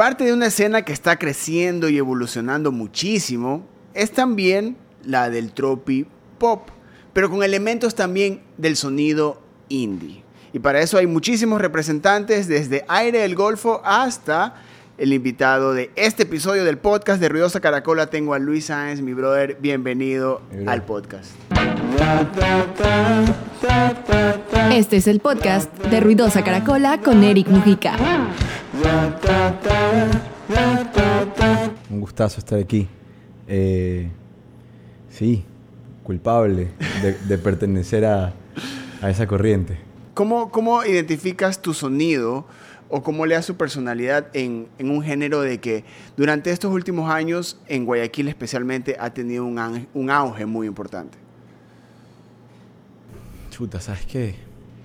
[0.00, 6.06] parte de una escena que está creciendo y evolucionando muchísimo es también la del tropi
[6.38, 6.70] pop,
[7.12, 10.24] pero con elementos también del sonido indie.
[10.54, 14.54] Y para eso hay muchísimos representantes desde Aire del Golfo hasta
[14.96, 18.06] el invitado de este episodio del podcast de Ruidosa Caracola.
[18.06, 19.58] Tengo a Luis Sáenz, mi brother.
[19.60, 21.32] Bienvenido al podcast.
[24.72, 27.98] Este es el podcast de Ruidosa Caracola con Eric Mujica.
[31.90, 32.88] Un gustazo estar aquí.
[33.46, 34.08] Eh,
[35.10, 35.44] sí,
[36.02, 36.68] culpable
[37.28, 38.32] de, pertenecer a,
[39.02, 39.78] esa corriente.
[40.14, 42.46] ¿Cómo, ¿Cómo identificas tu sonido
[42.88, 45.84] o cómo le das su personalidad en, un género de que
[46.16, 51.18] durante estos últimos años, en Guayaquil especialmente, ha tenido un, un auge muy importante?
[53.50, 54.36] Chuta, ¿sabes qué?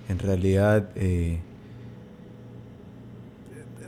[0.08, 0.90] En realidad...
[0.96, 1.40] Eh,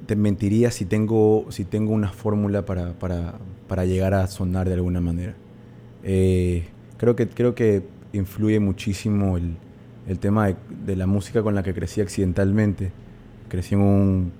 [0.08, 3.34] te mentiría si tengo, si tengo una fórmula para, para,
[3.68, 5.34] para, llegar a sonar de alguna manera.
[6.02, 6.64] Eh,
[6.96, 7.82] creo, que, creo que
[8.14, 9.58] influye muchísimo el,
[10.06, 10.56] el tema de,
[10.86, 12.90] de, la música con la que crecí accidentalmente.
[13.50, 14.32] Crecí en un,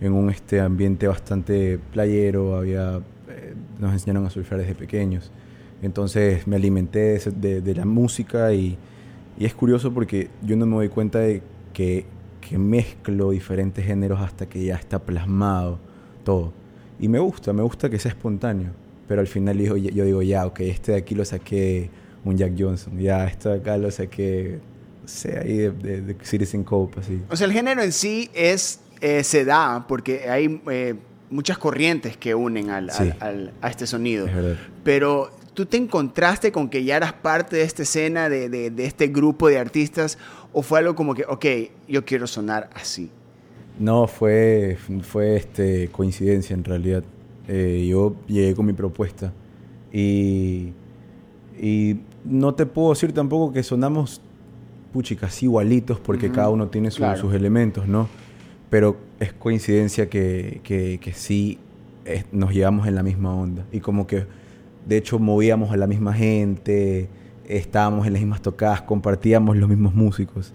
[0.00, 5.32] en un este ambiente bastante playero, había, eh, nos enseñaron a surfear desde pequeños.
[5.82, 8.78] Entonces me alimenté de, de la música y,
[9.36, 12.06] y es curioso porque yo no me doy cuenta de que
[12.48, 15.78] que mezclo diferentes géneros hasta que ya está plasmado
[16.24, 16.52] todo.
[16.98, 18.70] Y me gusta, me gusta que sea espontáneo.
[19.08, 21.90] Pero al final yo, yo digo, ya, ok, este de aquí lo saqué
[22.24, 24.58] un Jack Johnson, ya, este de acá lo saqué,
[25.02, 27.22] no sé, ahí de, de, Citizen Cope, así.
[27.30, 30.94] O sea, el género en sí es, eh, se da porque hay eh,
[31.30, 34.26] muchas corrientes que unen al, al, a este sonido.
[34.82, 38.84] Pero tú te encontraste con que ya eras parte de esta escena, de, de, de
[38.86, 40.18] este grupo de artistas,
[40.58, 41.44] ¿O fue algo como que, ok,
[41.86, 43.10] yo quiero sonar así?
[43.78, 47.04] No, fue, fue este, coincidencia en realidad.
[47.46, 49.34] Eh, yo llegué con mi propuesta
[49.92, 50.72] y,
[51.60, 54.22] y no te puedo decir tampoco que sonamos
[54.94, 58.08] puchicas igualitos porque cada uno tiene sus elementos, ¿no?
[58.70, 61.58] Pero es coincidencia que, que, que sí
[62.32, 64.24] nos llevamos en la misma onda y como que
[64.86, 67.10] de hecho movíamos a la misma gente,
[67.48, 70.52] estábamos en las mismas tocadas, compartíamos los mismos músicos.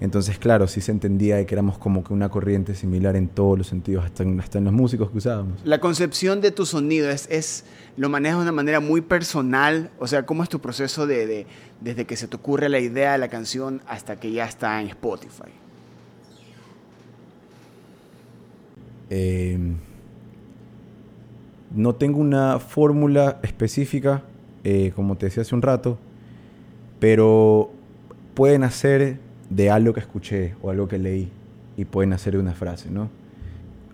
[0.00, 3.66] Entonces, claro, sí se entendía que éramos como que una corriente similar en todos los
[3.66, 5.60] sentidos, hasta en, hasta en los músicos que usábamos.
[5.64, 7.64] La concepción de tu sonido es, es,
[7.96, 11.46] lo manejas de una manera muy personal, o sea, ¿cómo es tu proceso de, de,
[11.80, 14.88] desde que se te ocurre la idea de la canción hasta que ya está en
[14.88, 15.50] Spotify?
[19.08, 19.76] Em,
[21.74, 24.22] no tengo una fórmula específica,
[24.64, 25.98] eh, como te decía hace un rato,
[26.98, 27.70] pero
[28.34, 29.18] pueden hacer
[29.50, 31.30] de algo que escuché o algo que leí
[31.76, 33.10] y pueden hacer de una frase, ¿no?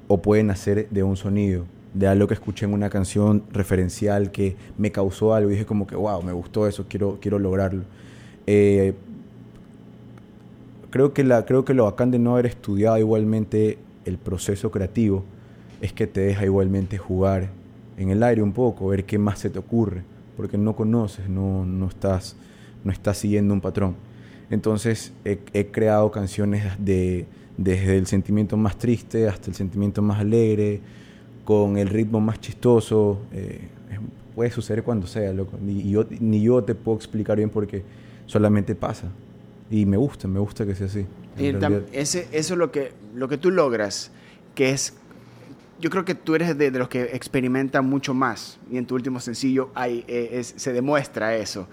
[0.08, 1.64] O pueden hacer de un sonido,
[1.94, 5.86] de algo que escuché en una canción referencial que me causó algo y dije como
[5.86, 7.82] que, wow, me gustó eso, quiero, quiero lograrlo.
[8.46, 8.94] Eh,
[10.90, 15.24] creo, que la, creo que lo bacán de no haber estudiado igualmente el proceso creativo
[15.80, 17.48] es que te deja igualmente jugar
[17.96, 20.02] en el aire un poco, ver qué más se te ocurre,
[20.36, 22.36] porque no conoces, no, no estás
[22.84, 23.94] no está siguiendo un patrón.
[24.50, 27.26] Entonces he, creado canciones de,
[27.56, 30.80] desde el sentimiento más triste hasta el sentimiento más alegre,
[31.44, 33.18] con el ritmo más chistoso.
[33.32, 33.60] Eh,
[34.34, 35.58] puede suceder cuando sea, loco.
[35.60, 37.82] Ni yo, ni yo te puedo explicar bien porque
[38.26, 39.08] solamente pasa.
[39.70, 41.06] Y me gusta, me gusta que sea así.
[41.38, 41.54] Y
[41.92, 44.10] ese, eso es lo que, lo que tú logras,
[44.54, 44.94] que es
[45.82, 49.18] yo creo que tú eres de, los que experimentan mucho más y en tu último
[49.18, 51.66] sencillo hay, eh, se demuestra eso.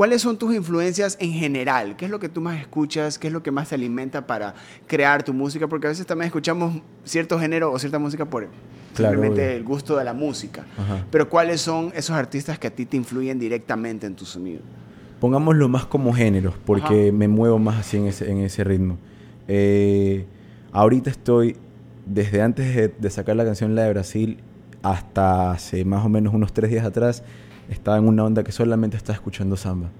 [0.00, 1.94] ¿Cuáles son tus influencias en general?
[1.94, 3.18] ¿Qué es lo que tú más escuchas?
[3.18, 4.54] ¿Qué es lo que más te alimenta para
[4.86, 5.68] crear tu música?
[5.68, 8.48] Porque a veces también escuchamos cierto género o cierta música por
[8.94, 10.64] simplemente el gusto de la música.
[11.10, 14.62] Pero ¿cuáles son esos artistas que a ti te influyen directamente en tu sonido?
[15.20, 18.96] Pongámoslo más como géneros, porque me muevo más así en ese, en ese ritmo.
[19.48, 20.24] Eh,
[20.72, 21.58] ahorita estoy,
[22.06, 24.38] desde antes de, de sacar la canción La de Brasil,
[24.82, 27.22] hasta hace más o menos unos tres días atrás,
[27.68, 29.90] estaba en una onda que solamente estaba escuchando samba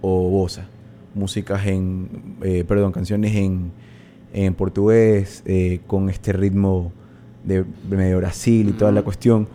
[0.00, 0.66] o bossa,
[1.14, 3.72] músicas en, eh, perdón, canciones en,
[4.32, 6.92] en portugués, eh, con este ritmo
[7.44, 9.48] de, medio Brasil y toda la cuestión,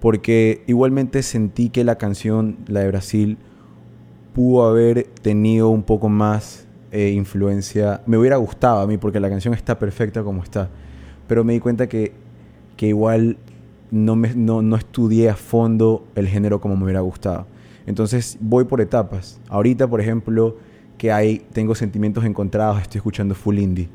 [0.00, 3.38] porque igualmente sentí que la canción, la de Brasil,
[4.34, 9.30] pudo haber tenido un poco más eh, influencia, me hubiera gustado a mí, porque la
[9.30, 10.68] canción está perfecta como está,
[11.26, 12.12] pero me di cuenta que,
[12.76, 13.38] que igual
[13.90, 17.46] no, me, no, no estudié a fondo el género como me hubiera gustado.
[17.86, 19.40] Entonces voy por etapas.
[19.48, 20.56] Ahorita, por ejemplo,
[20.98, 23.88] que hay, tengo sentimientos encontrados, estoy escuchando full indie.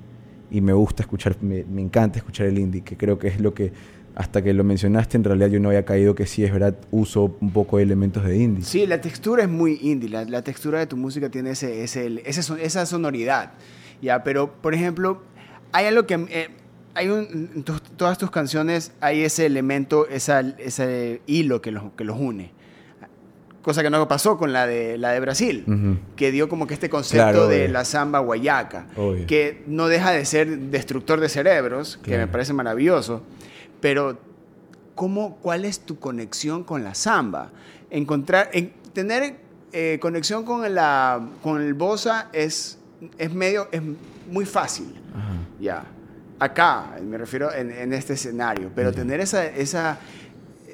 [0.49, 3.53] Y me gusta escuchar, me, me, encanta escuchar el indie, que creo que es lo
[3.53, 3.71] que
[4.15, 7.37] hasta que lo mencionaste, en realidad yo no había caído que sí es verdad, uso
[7.39, 8.65] un poco de elementos de indie.
[8.65, 12.85] Sí, la textura es muy indie, la, textura de tu música tiene ese, ese, esa
[12.85, 13.53] sonoridad,
[14.01, 14.23] ¿ya?
[14.23, 15.21] Pero, por ejemplo,
[15.71, 16.15] hay algo que...
[16.29, 16.49] Eh,
[16.93, 22.03] hay un, en todas tus canciones hay ese elemento, esa, ese hilo que los, que
[22.03, 22.51] los une.
[23.61, 26.89] Cosa que no pasó con la de, la de Brasil, que dio como que este
[26.89, 28.88] concepto de la samba guayaca,
[29.27, 33.21] que no deja de ser destructor de cerebros, que me parece maravilloso,
[33.79, 34.17] pero
[34.95, 37.51] ¿cómo, ¿cuál es tu conexión con la samba?
[37.91, 39.35] Encontrar, en, tener
[39.73, 42.79] eh, conexión con, la, con el bossa es,
[43.19, 43.81] es medio, es
[44.31, 44.95] muy fácil.
[45.59, 45.85] Ya.
[46.41, 49.99] Acá, me refiero en, este escenario, pero tener esa, esa,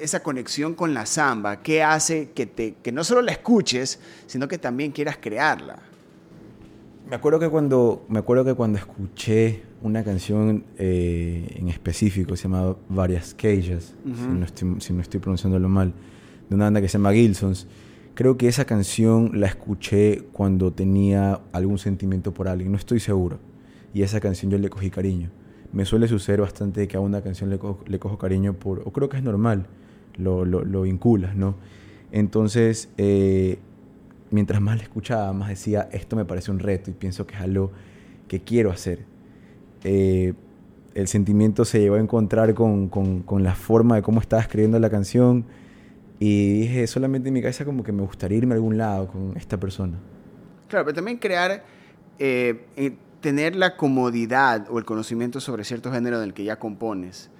[0.00, 4.48] esa conexión con la samba, ¿qué hace que, te, que no solo la escuches, sino
[4.48, 5.78] que también quieras crearla?
[7.06, 12.44] Me acuerdo que cuando, me acuerdo que cuando escuché una canción eh, en específico, se
[12.44, 13.94] llama Varias Cages,
[14.54, 15.92] si, no estoy, pronunciándolo mal,
[16.48, 17.66] de una banda que se llama Gilsons.
[18.14, 23.38] Creo que esa canción la escuché cuando tenía algún sentimiento por alguien, no estoy seguro.
[23.92, 25.30] Y esa canción yo le cogí cariño.
[25.72, 29.18] Me suele suceder bastante que a una canción le cojo, cariño por, o creo que
[29.18, 29.66] es normal,
[30.16, 31.56] lo, lo, vinculas, ¿no?
[32.10, 33.58] Entonces, eh,
[34.30, 37.40] mientras más la escuchaba, más decía, esto me parece un reto y pienso que es
[37.40, 37.70] algo
[38.28, 39.04] que quiero hacer.
[39.84, 40.34] Eh,
[40.94, 44.90] el sentimiento se llevó a encontrar con, con, la forma de cómo estaba escribiendo la
[44.90, 45.44] canción
[46.18, 49.36] y dije, solamente en mi cabeza como que me gustaría irme a algún lado con
[49.36, 49.98] esta persona.
[50.66, 51.62] Claro, pero también crear,
[52.18, 57.30] eh, tener la comodidad o el conocimiento sobre cierto género del que ya compones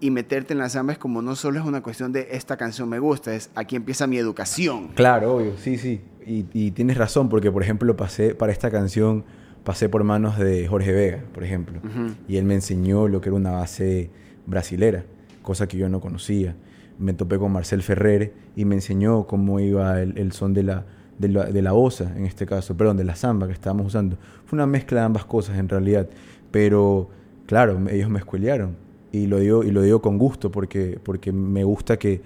[0.00, 2.88] y meterte en las samba es como no solo es una cuestión de esta canción
[2.88, 4.88] me gusta, es aquí empieza mi educación.
[4.88, 6.00] Claro, obvio, sí, sí.
[6.28, 9.24] Y, tienes razón, porque por ejemplo pasé para esta canción,
[9.62, 11.80] pasé por manos de Jorge Vega, por ejemplo.
[12.26, 14.10] Y él me enseñó lo que era una base
[14.44, 15.04] brasilera,
[15.42, 16.56] cosa que yo no conocía.
[16.98, 20.84] Me topé con Marcel Ferrer y me enseñó cómo iba el, son de la,
[21.18, 24.16] de la, de osa, en este caso, perdón, de la samba que estábamos usando.
[24.44, 26.08] Fue una mezcla de ambas cosas en realidad.
[26.50, 27.08] Pero,
[27.46, 28.76] claro, ellos me escuelearon
[29.12, 32.20] y lo digo, y lo digo con gusto porque, porque me gusta que,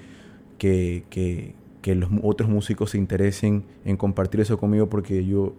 [0.58, 5.54] que, que, que, los otros músicos se interesen en compartir eso conmigo porque yo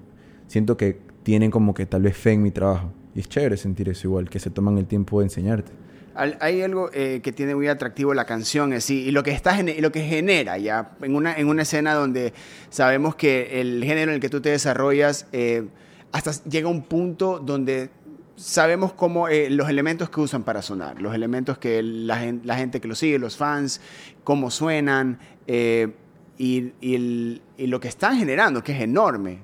[0.48, 2.92] siento que tienen como que tal vez fe en mi trabajo.
[3.16, 5.72] Y es chévere sentir eso igual, que se toman el tiempo de enseñarte.
[6.13, 9.92] Hay algo eh, que tiene muy atractivo la canción sí, y lo que, está, lo
[9.92, 12.34] que genera ya en una, en una escena donde
[12.69, 15.68] sabemos que el género en el que tú te desarrollas eh,
[16.12, 17.90] hasta llega a un punto donde
[18.36, 22.88] sabemos cómo eh, los elementos que usan para sonar, los elementos que la, gente que
[22.88, 23.80] lo sigue, los fans,
[24.24, 25.94] cómo suenan eh,
[26.38, 29.40] y, lo que están generando, que es enorme.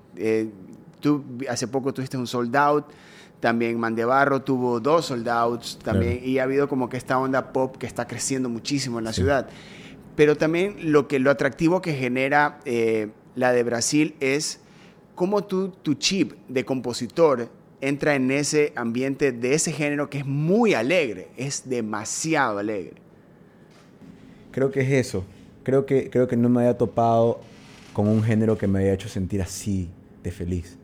[1.00, 2.86] Tú hace poco tuviste un sold out,
[3.40, 7.78] también Mandebarro tuvo dos sold outs, también, y ha habido como que esta onda pop
[7.78, 9.48] que está creciendo muchísimo en la ciudad.
[10.16, 12.60] Pero también lo, que, lo atractivo que genera
[13.36, 14.60] la de Brasil es
[15.14, 17.50] cómo tú, tu chip de compositor
[17.82, 22.96] entra en ese ambiente de ese género que es muy alegre, es demasiado alegre.
[24.52, 25.24] Creo que es eso.
[25.64, 27.42] Creo que, creo que no me había topado
[27.94, 29.90] con un género que me haya hecho sentir así
[30.24, 30.78] de feliz.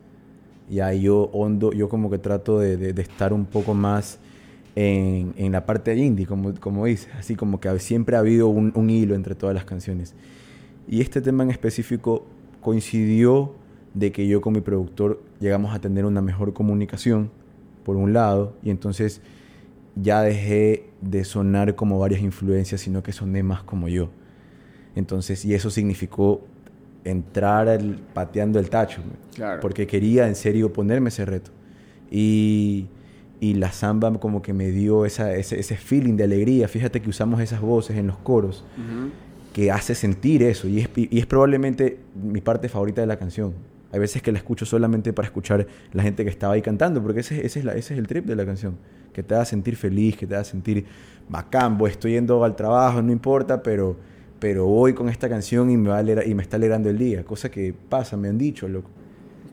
[0.73, 4.17] Y ahí yo hondo, yo como que trato de, estar un poco más
[4.75, 8.89] en, la parte indie, como, como dices, así como que siempre ha habido un, un
[8.89, 10.15] hilo entre todas las canciones.
[10.87, 12.25] Y este tema en específico
[12.59, 13.53] coincidió
[13.93, 17.29] de que yo con mi productor llegamos a tener una mejor comunicación,
[17.85, 19.21] por un lado, y entonces
[19.95, 24.09] ya dejé de sonar como varias influencias, sino que soné más como yo.
[24.95, 26.41] Entonces, y eso significó
[27.03, 27.79] entrar
[28.13, 29.01] pateando el tacho,
[29.61, 31.51] porque quería en serio ponerme ese reto.
[32.09, 32.87] Y,
[33.39, 36.67] y la samba como que me dio esa, ese, ese, feeling de alegría.
[36.67, 38.63] Fíjate que usamos esas voces en los coros
[39.51, 43.53] que hace sentir eso, y es, y es probablemente mi parte favorita de la canción
[43.93, 47.19] hay veces que la escucho solamente para escuchar la gente que estaba ahí cantando, porque
[47.19, 48.75] ese, ese, es, la, ese es el trip de la canción.
[49.13, 50.83] Que te haga sentir feliz, que te haga sentir
[51.29, 51.77] bacán.
[51.85, 53.95] estoy yendo al trabajo, no importa, pero,
[54.43, 57.23] pero voy con esta canción y me, va y me está alegrando el día.
[57.23, 58.89] Cosa que pasa, me han dicho, loco.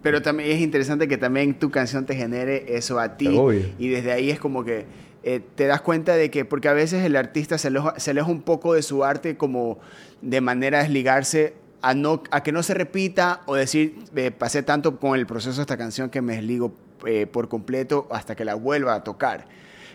[0.03, 3.31] Pero también es interesante que también tu canción te genere eso a ti.
[3.79, 4.87] Y desde ahí es como que
[5.23, 8.29] eh, te das cuenta de que, porque a veces el artista se aleja, se aleja
[8.29, 9.79] un poco de su arte como
[10.23, 14.65] de manera a desligarse a, no, a que no se repita o decir, eh, pasé
[14.65, 16.75] tanto con el proceso de esta canción que me desligo
[17.07, 19.47] eh, por completo hasta que la vuelva a tocar.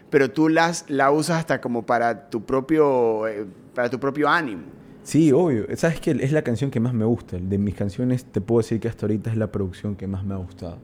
[0.09, 4.84] Pero tú las, la usas hasta como para tu propio, eh, para tu propio ánimo.
[5.05, 5.67] Sí, obvio.
[5.77, 7.37] Sabes que es la canción que más me gusta.
[7.37, 10.33] De mis canciones te puedo decir que hasta ahorita es la producción que más me
[10.33, 10.79] ha gustado.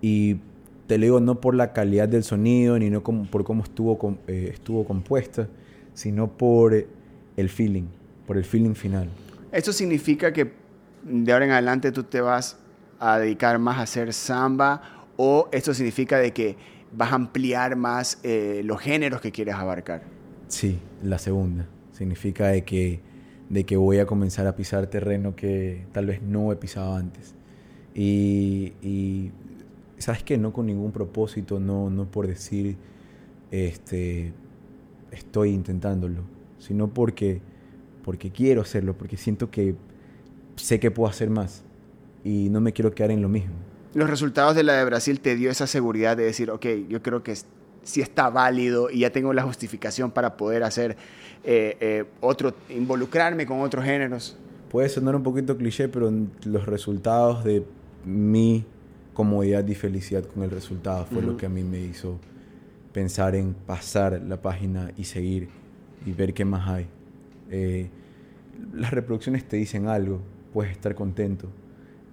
[0.00, 0.36] y
[0.86, 4.18] te lo digo no por la calidad del sonido, ni no como, por cómo estuvo,
[4.26, 5.48] eh, estuvo compuesta,
[5.94, 6.74] sino por
[7.36, 7.84] el feeling,
[8.26, 9.08] por el feeling final.
[9.52, 10.52] ¿Esto significa que
[11.02, 12.58] de ahora en adelante tú te vas
[12.98, 16.56] a dedicar más a hacer samba o esto significa de que
[16.92, 20.02] vas a ampliar más eh, los géneros que quieres abarcar?
[20.48, 21.66] Sí, la segunda.
[21.92, 23.00] Significa de que,
[23.48, 27.34] de que voy a comenzar a pisar terreno que tal vez no he pisado antes.
[27.94, 29.30] Y, y
[29.98, 30.38] ¿sabes qué?
[30.38, 32.76] No con ningún propósito, no, no por decir,
[33.50, 34.32] este,
[35.10, 36.22] estoy intentándolo,
[36.58, 37.40] sino porque,
[38.04, 39.74] porque quiero hacerlo, porque siento que
[40.56, 41.62] sé que puedo hacer más
[42.24, 43.54] y no me quiero quedar en lo mismo.
[43.94, 47.22] Los resultados de la de Brasil te dio esa seguridad de decir, ok, yo creo
[47.22, 47.34] que
[47.82, 50.96] sí está válido y ya tengo la justificación para poder hacer
[51.44, 54.36] eh, eh, otro, involucrarme con otros géneros.
[54.70, 56.10] Puede sonar un poquito cliché, pero
[56.44, 57.64] los resultados de
[58.04, 58.64] mi
[59.12, 62.18] comodidad y felicidad con el resultado fue lo que a mí me hizo
[62.92, 65.48] pensar en pasar la página y seguir
[66.06, 66.86] y ver qué más hay.
[67.50, 67.88] Eh,
[68.72, 70.20] las reproducciones te dicen algo,
[70.52, 71.48] puedes estar contento,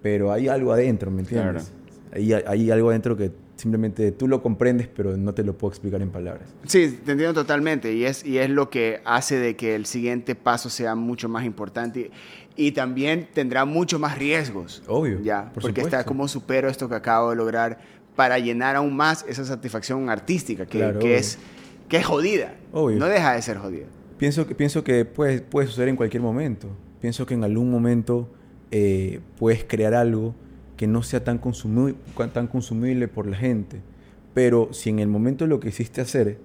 [0.01, 1.71] pero hay algo adentro, ¿me entiendes?
[2.11, 6.01] Hay, hay, algo adentro que simplemente tú lo comprendes, pero no te lo puedo explicar
[6.01, 6.49] en palabras.
[6.65, 10.33] Sí, te entiendo totalmente y es, y es lo que hace de que el siguiente
[10.33, 12.11] paso sea mucho más importante
[12.55, 14.83] y, también tendrá mucho más riesgos.
[14.87, 15.21] Obvio.
[15.21, 17.79] Ya, porque está como supero esto que acabo de lograr
[18.15, 21.37] para llenar aún más esa satisfacción artística que, que es,
[21.87, 22.55] que es jodida.
[22.71, 22.97] Obvio.
[22.97, 23.87] No deja de ser jodida.
[24.17, 26.67] Pienso que, pienso que puede, puede suceder en cualquier momento.
[26.99, 28.29] Pienso que en algún momento
[28.71, 30.35] eh, puedes crear algo
[30.79, 31.41] que no sea tan,
[32.33, 33.81] tan consumible por la gente.
[34.33, 36.37] Pero si en el momento lo que hiciste hacer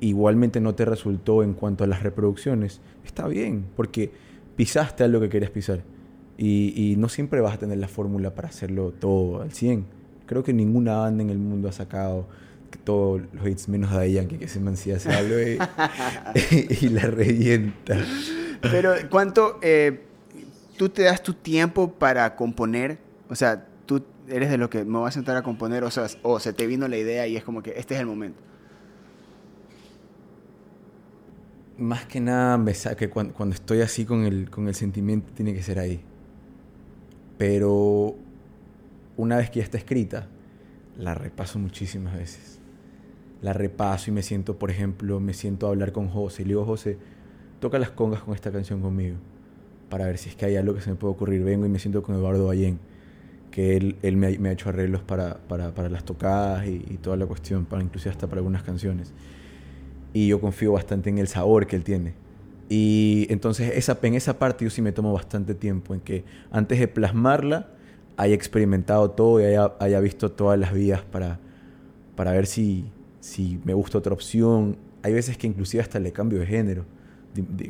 [0.00, 4.10] igualmente no te resultó en cuanto a las reproducciones, está bien, porque
[4.56, 5.82] pisaste a lo que querías pisar.
[6.38, 9.84] Y, no siempre vas a tener la fórmula para hacerlo todo al 100.
[10.24, 12.26] Creo que ninguna banda en el mundo ha sacado
[12.82, 15.10] todos los hits menos de Yankee que se mancía se
[16.50, 17.98] y, y, la revienta.
[18.62, 20.00] Pero ¿cuánto eh,
[20.78, 23.04] tú te das tu tiempo para componer?
[23.28, 26.06] O sea, tú eres de lo que me vas a sentar a componer, o sea,
[26.22, 28.40] o se te vino la idea y es como que este es el momento.
[31.78, 35.62] Más que nada saque cuando, cuando estoy así con el, con el sentimiento tiene que
[35.62, 36.00] ser ahí.
[37.38, 38.16] Pero
[39.16, 40.26] una vez que ya está escrita,
[40.96, 42.58] la repaso muchísimas veces.
[43.42, 46.42] La repaso y me siento, por ejemplo, me siento a hablar con José.
[46.42, 46.96] Le digo, José,
[47.60, 49.16] toca las congas con esta canción conmigo.
[49.90, 51.44] Para ver si es que hay algo que se me puede ocurrir.
[51.44, 52.78] Vengo y me siento con Eduardo Ballén,
[53.50, 57.26] que él, él me, ha, hecho arreglos para, para, para las tocadas y, toda la
[57.26, 59.12] cuestión, para inclusive hasta para algunas canciones.
[60.12, 62.14] Y yo confío bastante en el sabor que él tiene.
[62.68, 66.78] Y entonces esa, en esa parte yo sí me tomo bastante tiempo, en que antes
[66.78, 67.68] de plasmarla,
[68.16, 71.38] haya experimentado todo y haya, visto todas las vías para,
[72.16, 74.76] para ver si, si me gusta otra opción.
[75.02, 76.84] Hay veces que inclusive hasta le cambio de género.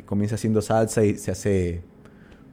[0.05, 1.81] comienza haciendo salsa y se hace,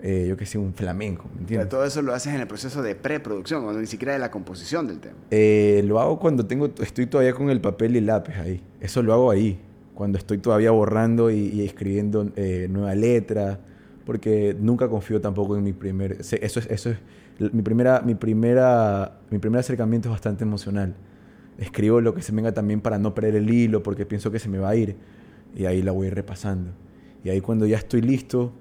[0.06, 1.24] eh, yo qué sé, un flamenco.
[1.48, 4.30] ¿me todo eso lo haces en el proceso de preproducción, o ni siquiera de la
[4.30, 5.14] composición del tema.
[5.30, 8.62] Eh, lo hago cuando tengo, estoy todavía con el papel y lápiz ahí.
[8.82, 9.58] Eso lo hago ahí.
[9.94, 13.58] Cuando estoy todavía borrando y, escribiendo eh, nueva letra.
[14.04, 16.18] Porque nunca confío tampoco en mi primer...
[16.20, 16.98] Eso es, eso es
[17.38, 20.94] mi primera, mi primera, mi primer acercamiento es bastante emocional.
[21.56, 24.50] Escribo lo que se venga también para no perder el hilo, porque pienso que se
[24.50, 24.96] me va a ir.
[25.56, 26.72] Y ahí la voy repasando.
[27.24, 28.52] Y ahí cuando ya estoy listo,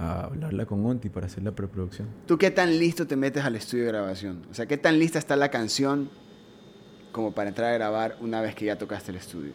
[0.00, 2.08] a hablarla con Onti para hacer la preproducción.
[2.26, 4.42] ¿Tú qué tan listo te metes al estudio de grabación?
[4.50, 6.08] O sea, ¿qué tan lista está la canción
[7.12, 9.52] como para entrar a grabar una vez que ya tocaste el estudio?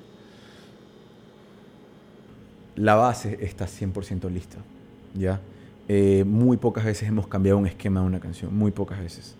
[2.75, 4.57] La base está 100% lista,
[5.15, 5.41] ¿ya?
[5.87, 9.35] Eh, muy pocas veces hemos cambiado un esquema de una canción, muy pocas veces.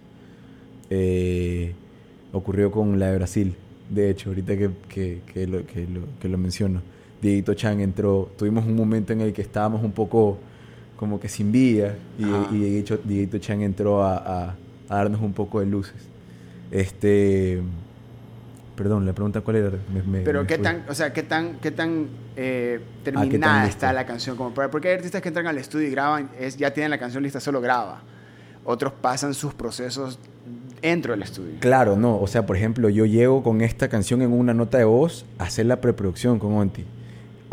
[0.90, 1.76] Eh,
[2.32, 3.56] ocurrió con la de Brasil,
[3.92, 6.82] de hecho, ahorita que, que, que, lo, que, lo, que lo menciono.
[7.22, 10.40] Dieguito Chan entró, tuvimos un momento en el que estábamos un poco
[10.96, 12.26] como que sin vida y,
[12.56, 14.56] y Dieguito, Chan entró a, a,
[14.90, 15.96] a darnos un poco de luces.
[16.72, 17.62] Este
[18.76, 19.72] Perdón, la pregunta cuál era.
[20.24, 24.36] Pero qué tan, o sea, qué tan, qué tan eh, ah, terminada está la canción
[24.36, 27.24] como porque hay artistas que entran al estudio y graban, es, ya tienen la canción
[27.24, 28.02] lista, solo graba.
[28.66, 30.20] Otros pasan sus procesos
[30.82, 31.54] dentro del estudio.
[31.60, 32.20] Claro, no.
[32.20, 35.44] O sea, por ejemplo, yo llego con esta canción en una nota de voz a
[35.46, 36.84] hacer la preproducción con Onti.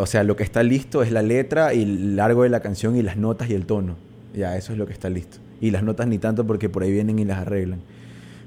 [0.03, 2.97] O sea, lo que está listo es la letra y el largo de la canción
[2.97, 3.95] y las notas y el tono.
[4.35, 5.39] Ya, eso es lo que está listo.
[5.61, 7.79] Y las notas ni tanto porque por ahí vienen y las arreglan.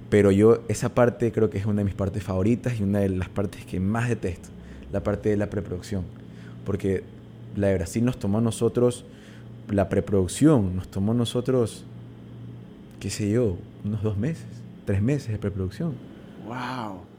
[0.09, 3.07] Pero yo esa parte creo que es una de mis partes favoritas y una de
[3.07, 4.50] las partes que más detesto,
[4.91, 6.03] la parte de la preproducción.
[6.65, 7.05] Porque
[7.55, 9.05] la de Brasil nos tomó a nosotros,
[9.69, 11.85] la preproducción nos tomó a nosotros,
[13.00, 14.43] qué sé yo, unos dos meses,
[14.83, 15.93] tres meses de preproducción.
[16.45, 17.14] Wow.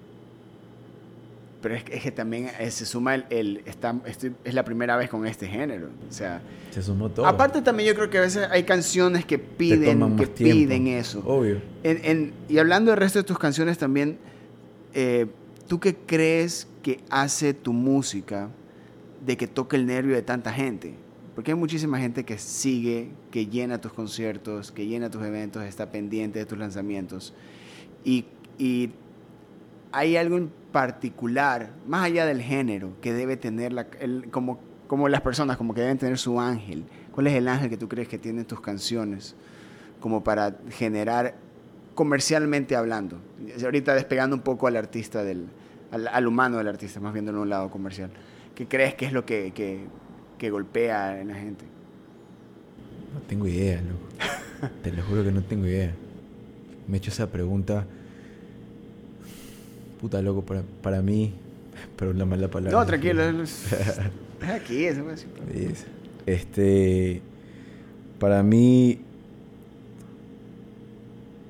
[1.60, 3.62] Pero es, que también eh, se suma el...
[3.64, 5.88] está, es la primera vez con este género.
[6.08, 6.42] O sea...
[6.70, 7.26] Se sumó todo.
[7.26, 11.22] Aparte también yo creo que a veces hay canciones que piden, que piden eso.
[11.26, 11.60] Obvio.
[12.48, 14.18] y hablando del resto de tus canciones también,
[14.94, 15.26] eh,
[15.66, 18.48] ¿tú qué crees que hace tu música
[19.24, 20.94] de que toque el nervio de tanta gente?
[21.34, 25.90] Porque hay muchísima gente que sigue, que llena tus conciertos, que llena tus eventos, está
[25.90, 27.34] pendiente de tus lanzamientos.
[28.04, 28.24] Y,
[28.58, 28.90] y
[29.92, 33.86] hay algo en particular, más allá del género, que debe tener la,
[34.30, 36.84] como, como las personas, como que deben tener su ángel.
[37.12, 39.34] ¿Cuál es el ángel que tú crees que tienen tus canciones
[40.00, 41.34] como para generar
[41.94, 43.22] comercialmente hablando?
[43.64, 45.46] Ahorita despegando un poco al artista, del,
[45.90, 48.10] al, humano del artista, más viendo en un lado comercial.
[48.54, 49.80] ¿Qué crees que es lo que, que,
[50.36, 51.64] que golpea en la gente?
[53.14, 54.74] No tengo idea, loco.
[54.82, 55.94] Te lo juro que no tengo idea.
[56.86, 57.86] Me he hecho esa pregunta.
[60.00, 61.32] Puta, loco, para, para mí.
[61.96, 62.78] Pero la mala palabra.
[62.78, 63.22] No, tranquilo.
[63.42, 64.00] es
[64.48, 65.04] aquí, eso
[66.26, 67.22] Este.
[68.18, 69.00] Para mí.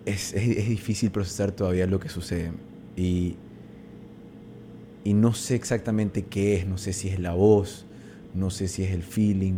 [0.05, 2.53] Es, es, es difícil procesar todavía lo que sucede.
[2.97, 3.37] Y.
[5.05, 6.67] Y no sé exactamente qué es.
[6.67, 7.87] No sé si es la voz
[8.37, 9.55] no sé si es el feeling,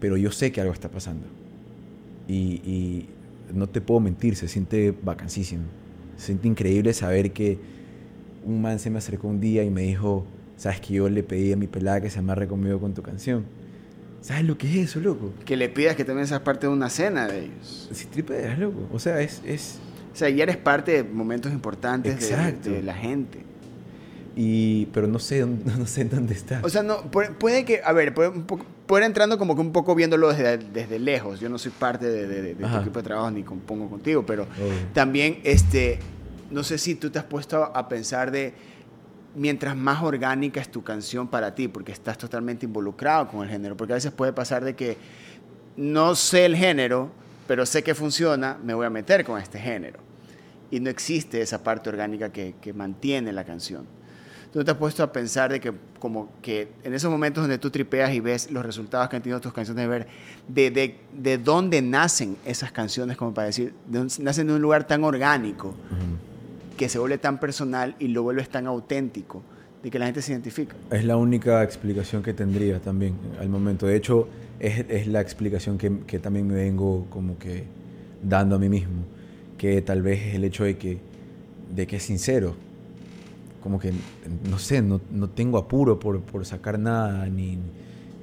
[0.00, 1.26] pero yo sé que algo está pasando.
[2.28, 3.06] Y,
[3.54, 5.62] no te puedo mentir, se siente vacancísimo.
[6.16, 7.58] Se siente increíble saber que
[8.44, 11.52] un man se me acercó un día y me dijo, sabes que yo le pedí
[11.52, 13.44] a mi pelada que se amarre conmigo con tu canción.
[14.20, 15.32] ¿Sabes lo que es eso, loco?
[15.44, 17.88] Que le pidas que también seas parte de una cena de ellos.
[17.92, 18.88] Si tripeas, loco.
[18.92, 19.78] O sea, es, es...
[20.12, 23.40] O sea, ya eres parte de momentos importantes de, de, la gente.
[24.34, 25.46] Y, pero no sé,
[25.78, 26.60] no sé dónde está.
[26.64, 28.32] O sea, no, puede que, a ver, puede,
[28.86, 31.40] puede entrando como que un poco viéndolo desde, desde lejos.
[31.40, 34.46] Yo no soy parte de, de, tu equipo de trabajo ni compongo contigo, pero
[34.92, 35.98] también, este,
[36.50, 38.54] no sé si tú te has puesto a pensar de
[39.34, 43.76] mientras más orgánica es tu canción para ti, porque estás totalmente involucrado con el género,
[43.76, 44.96] porque a veces puede pasar de que
[45.76, 47.10] no sé el género,
[47.46, 50.00] pero sé que funciona, me voy a meter con este género.
[50.70, 53.86] Y no existe esa parte orgánica que, que mantiene la canción.
[54.52, 57.70] ¿Tú te has puesto a pensar de que como que en esos momentos donde tú
[57.70, 60.06] tripeas y ves los resultados que han tenido tus canciones, de ver
[60.48, 65.04] de, de, de dónde nacen esas canciones, como para decir, nacen de un lugar tan
[65.04, 65.74] orgánico,
[66.76, 69.42] que se vuelve tan personal y lo vuelves tan auténtico,
[69.82, 70.76] de que la gente se identifica?
[70.90, 73.86] Es la única explicación que tendría también al momento.
[73.86, 74.28] De hecho,
[74.60, 77.64] es, es la explicación que, que también me vengo como que
[78.22, 79.04] dando a mí mismo,
[79.58, 80.98] que tal vez es el hecho de que,
[81.74, 82.65] de que es sincero
[83.66, 83.92] como que,
[84.48, 87.58] no sé, no, no tengo apuro por, por sacar nada, ni,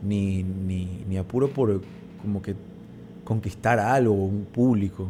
[0.02, 1.82] ni, ni, ni, apuro por
[2.22, 2.56] como que
[3.26, 5.10] conquistar algo, un público.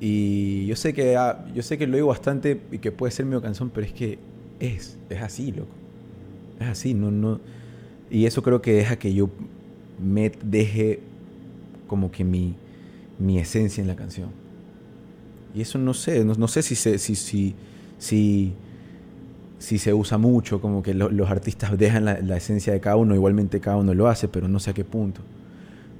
[0.00, 3.26] Y yo sé que ah, yo sé que lo digo bastante y que puede ser
[3.26, 4.18] medio canción, pero es que
[4.60, 5.74] es, es así, loco.
[6.58, 7.38] Es así, no, no.
[8.10, 9.28] Y eso creo que deja que yo
[10.02, 11.00] me deje
[11.86, 12.54] como que mi,
[13.18, 14.30] mi esencia en la canción.
[15.54, 17.54] Y eso no sé, no, no sé si, si, si,
[17.98, 18.54] si
[19.62, 23.60] si se usa mucho, como que los artistas dejan la, esencia de cada uno, igualmente
[23.60, 25.20] cada uno lo hace, pero no sé a qué punto.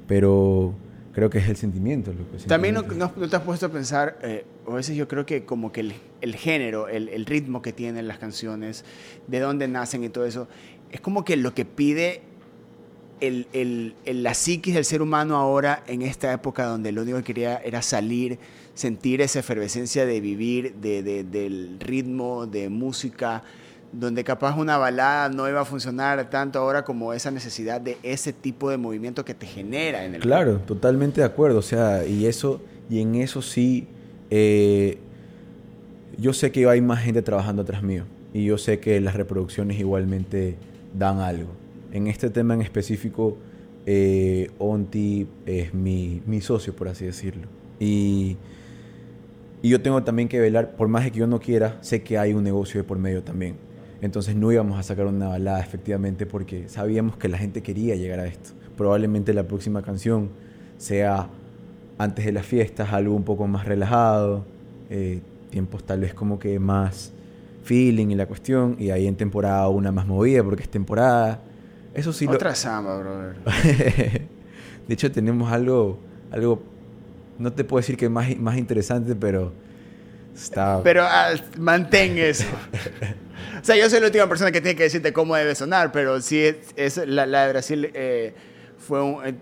[0.09, 0.75] Pero
[1.13, 2.13] creo que es el sentimiento.
[2.13, 5.45] Lo que También no, te has puesto a pensar, eh, a veces yo creo que
[5.45, 8.85] como que el, género, el, ritmo que tienen las canciones,
[9.29, 10.49] de dónde nacen y todo eso,
[10.91, 12.23] es como que lo que pide
[13.23, 17.57] el, la psiquis del ser humano ahora en esta época donde lo único que quería
[17.59, 18.39] era salir,
[18.75, 23.45] sentir esa efervescencia de vivir, de, del ritmo, de música,
[23.93, 28.33] donde capaz una balada no iba a funcionar tanto ahora como esa necesidad de ese
[28.33, 32.27] tipo de movimiento que te genera en el Claro, totalmente de acuerdo, o sea, y
[32.27, 33.87] eso y en eso sí
[34.31, 34.99] eh,
[36.19, 38.05] yo sé que hay más gente trabajando atrás mío
[38.35, 40.57] y yo sé que las reproducciones igualmente
[40.95, 41.62] dan algo.
[41.93, 43.37] En este tema en específico
[43.87, 47.47] eh, Onti es mi, mi socio, por así decirlo.
[47.79, 48.37] Y
[49.63, 52.35] y yo tengo también que velar, por más que yo no quiera, sé que hay
[52.35, 53.55] un negocio de por medio también.
[54.01, 58.19] Entonces no íbamos a sacar una balada efectivamente porque sabíamos que la gente quería llegar
[58.19, 58.51] a esto.
[58.77, 60.31] Probablemente la próxima canción
[60.79, 61.29] sea
[61.97, 64.45] antes de las fiestas, algo un poco más relajado,
[64.91, 67.13] eh, tiempos tal vez como que más
[67.63, 71.41] feeling y la cuestión, y ahí en temporada una más movida porque es temporada.
[71.95, 73.37] Eso sí Otra samba, brother.
[74.89, 75.99] de hecho tenemos algo,
[76.31, 76.63] algo
[77.39, 79.53] no te puedo decir que es más, más interesante, pero
[80.35, 80.81] está...
[80.83, 82.47] Pero ah, mantén eso.
[83.61, 86.21] o sea, yo soy la última persona que tiene que decirte cómo debe sonar, pero
[86.21, 88.35] sí, es, la, la, de Brasil eh,
[88.79, 89.35] fue, un, eh,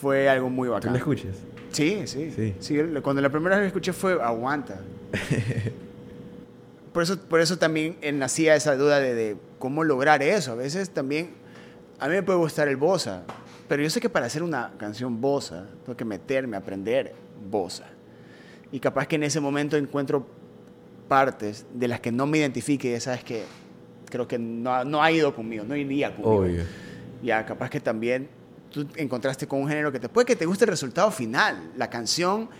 [0.00, 0.88] fue algo muy bacán.
[0.88, 1.36] ¿Tú la escuchas?
[1.72, 4.80] Sí, sí, sí, Cuando la primera vez que escuché fue Aguanta.
[6.92, 10.52] por eso, por eso también nacía esa duda de, de, cómo lograr eso.
[10.52, 11.30] A veces también,
[12.02, 13.22] a mí me puede gustar el bossa,
[13.68, 17.14] pero yo sé que para hacer una canción bossa, tengo que meterme, aprender
[17.48, 17.84] bossa.
[18.72, 20.26] Y capaz que en ese momento encuentro
[21.06, 23.44] partes de las que no me identifique, sabes que
[24.10, 26.38] creo que no, no, ha ido conmigo, no iría conmigo.
[26.38, 26.64] Obvio.
[27.22, 28.28] Ya, capaz que también
[28.72, 31.88] tú encontraste con un género que te puede que te guste el resultado final, la
[31.88, 32.50] canción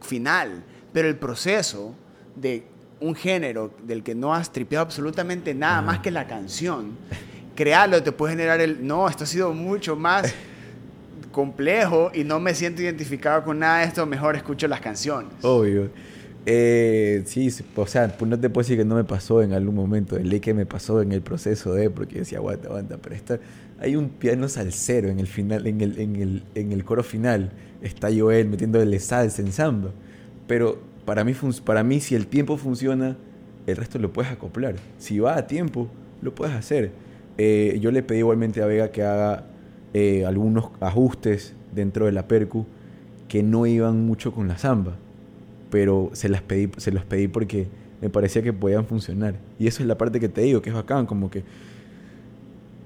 [0.00, 1.94] final, pero el proceso
[2.34, 2.64] de
[2.98, 6.96] un género del que no has tripeado absolutamente nada más que la canción,
[7.54, 10.32] crearlo te puede generar el, no, esto ha sido mucho más
[11.32, 15.32] complejo y no me siento identificado con nada de esto, mejor escucho las canciones.
[15.42, 15.90] Obvio.
[16.44, 20.16] Eh, sí, o sea, no te puedo decir que no me pasó en algún momento,
[20.16, 23.38] el que me pasó en el proceso de, porque decía, aguanta, aguanta, pero está,
[23.78, 27.52] hay un piano salsero en el final, en el, en el, en el coro final,
[27.80, 29.90] está Joel metiéndole salsa en samba,
[30.48, 31.32] pero para mí,
[31.64, 33.16] para mí si el tiempo funciona,
[33.68, 35.88] el resto lo puedes acoplar, si va a tiempo,
[36.22, 36.90] lo puedes hacer.
[37.38, 39.44] Eh, yo le pedí igualmente a Vega que haga
[39.94, 42.66] eh, algunos ajustes dentro de la percu
[43.28, 44.96] que no iban mucho con la samba
[45.72, 47.66] pero se las pedí, se los pedí porque
[48.02, 49.36] me parecía que podían funcionar.
[49.58, 51.44] Y eso es la parte que te digo, que es bacán, como que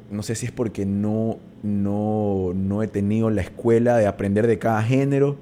[0.09, 4.61] no sé si es porque no, no, no he tenido la escuela de aprender de
[4.61, 5.37] cada género,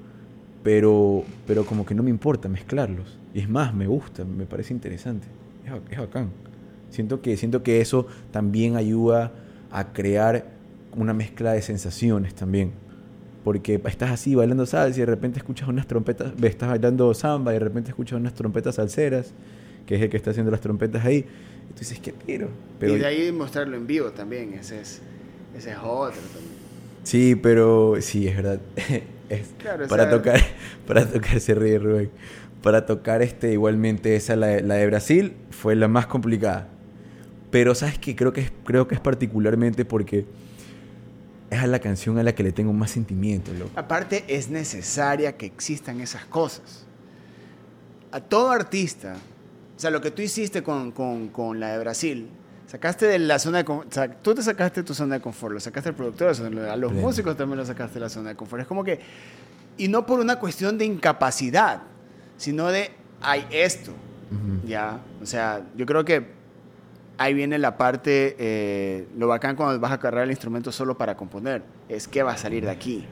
[0.63, 3.19] pero, pero como que no me importa mezclarlos.
[3.31, 5.27] Y es más, me gusta, me parece interesante.
[5.63, 6.31] Es, es bacán.
[6.95, 9.31] Siento que, siento que eso también ayuda
[9.71, 10.45] a crear
[10.95, 12.71] una mezcla de sensaciones también
[13.45, 17.53] porque estás así bailando salsa y de repente escuchas unas trompetas, estás bailando samba y
[17.53, 19.33] de repente escuchas unas trompetas salseras,
[19.85, 21.17] que es el que está haciendo las trompetas ahí.
[21.69, 22.49] Y tú dices, ¿qué quiero?
[22.79, 24.99] Pero, y de ahí mostrarlo en vivo también, ese es,
[25.55, 26.55] ese es otro también.
[27.03, 28.59] Sí, pero sí, es verdad.
[29.89, 30.41] para, tocar,
[30.87, 32.09] para tocar, se ríe Rubén.
[32.63, 36.67] Para tocar este, igualmente, esa, la, la de Brasil, fue la más complicada.
[37.55, 38.17] Pero, ¿sabes qué?
[38.17, 40.25] Creo que es, creo que es particularmente porque
[41.49, 43.49] es a la canción a la que le tengo más sentimiento.
[43.77, 46.85] Aparte, es necesaria que existan esas cosas.
[48.11, 49.15] A todo artista,
[49.73, 52.27] o sea, lo que tú hiciste con, con, con la de Brasil,
[52.67, 55.21] sacaste de la zona de confort, o sea, tú te sacaste de tu zona de
[55.21, 56.35] confort, lo sacaste al productor,
[56.69, 58.63] a los músicos también lo sacaste de la zona de confort.
[58.63, 58.99] Es como que,
[59.77, 61.83] y no por una cuestión de incapacidad,
[62.35, 62.91] sino de,
[63.21, 63.93] hay esto,
[64.67, 66.35] ya, o sea, yo creo que
[67.17, 71.15] ahí viene la parte, eh, lo bacán cuando vas a cargar el instrumento solo para
[71.15, 73.07] componer, es que va a salir de aquí.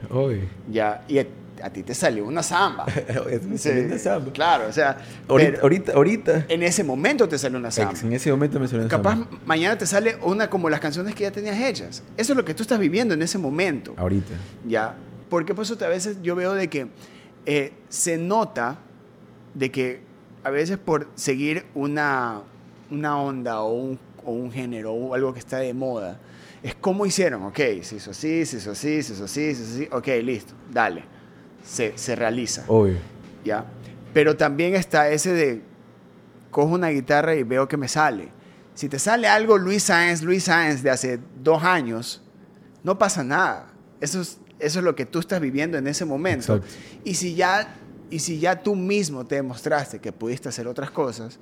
[0.70, 2.86] Ya, y a, ti te salió una samba.
[3.44, 4.32] una samba.
[4.32, 4.98] Claro, o sea.
[5.28, 7.98] Ahorita, ahorita, En ese momento te salió una samba.
[8.02, 11.22] En ese momento me salió una Capaz mañana te sale una como las canciones que
[11.22, 12.02] ya tenías hechas.
[12.16, 13.94] Eso es lo que tú estás viviendo en ese momento.
[13.96, 14.34] Ahorita.
[14.66, 14.94] Ya.
[15.30, 16.88] Porque por eso a veces yo veo de que
[17.46, 18.78] eh, se nota
[19.54, 20.00] de que
[20.44, 22.42] a veces por seguir una,
[22.94, 26.18] una onda o un, o un género o algo que está de moda,
[26.62, 29.74] es cómo hicieron, ok, se hizo así, se hizo así, se hizo así, se hizo
[29.74, 31.04] así, ok, listo, dale,
[31.62, 32.64] se, se realiza.
[32.68, 32.96] Obvio.
[33.44, 33.66] ¿Ya?
[34.12, 35.62] Pero también está ese de,
[36.50, 38.28] cojo una guitarra y veo que me sale.
[38.74, 42.22] Si te sale algo Luis Sáenz, Luis Sáenz de hace dos años,
[42.82, 43.72] no pasa nada.
[44.00, 46.60] Eso es, eso es lo que tú estás viviendo en ese momento.
[47.04, 47.76] Y si ya
[48.10, 51.38] y si ya tú mismo te demostraste que pudiste hacer otras cosas,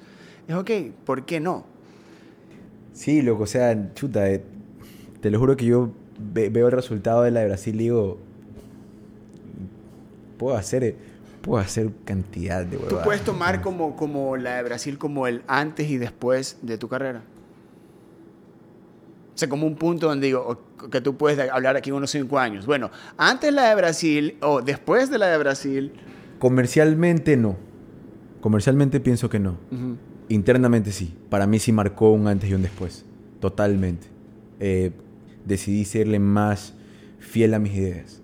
[0.49, 0.71] es ok,
[1.05, 1.65] ¿por qué no?
[2.93, 4.43] Sí, loco, o sea, chuta, eh,
[5.21, 8.19] te lo juro que yo veo el resultado de la de Brasil y digo,
[10.39, 10.97] puedo hacer, eh,
[11.41, 12.99] puedo hacer cantidad de huevadas.
[12.99, 16.89] ¿Tú puedes tomar como, como la de Brasil como el antes y después de tu
[16.89, 17.23] carrera?
[19.35, 22.67] O sea, como un punto donde digo que tú puedes hablar aquí unos cinco años.
[22.67, 25.93] Bueno, antes la de Brasil o después de la de Brasil.
[26.39, 27.57] Comercialmente no.
[28.41, 29.57] Comercialmente pienso que no.
[30.33, 31.13] Internamente sí.
[31.29, 33.05] Para mí sí marcó un antes y un después.
[33.39, 34.07] Totalmente.
[34.61, 34.93] Eh,
[35.45, 36.75] decidí serle más
[37.19, 38.23] fiel a mis ideas.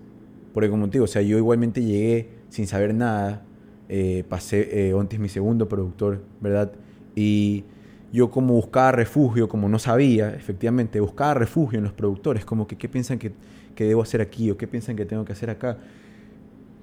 [0.51, 3.43] Porque como te digo, o sea, yo igualmente llegué sin saber nada.
[3.89, 6.71] Eh, pasé, eh, es mi segundo productor, ¿verdad?
[7.15, 7.65] Y
[8.11, 12.75] yo como buscaba refugio, como no sabía, efectivamente, buscaba refugio en los productores, como que
[12.75, 13.33] qué piensan que,
[13.75, 15.77] que debo hacer aquí o qué piensan que tengo que hacer acá.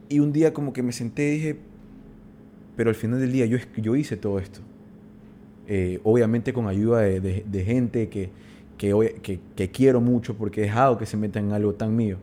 [0.08, 1.56] Y un día como que me senté y dije,
[2.76, 4.60] pero al final del día yo, yo hice todo esto.
[5.68, 8.30] Eh, obviamente con ayuda de, gente que,
[8.78, 12.18] que, quiero mucho porque he dejado que se metan en algo tan mío.